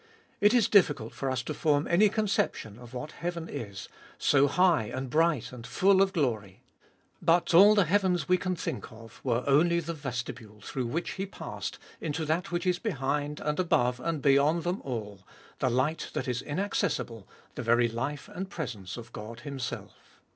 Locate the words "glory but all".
6.11-7.75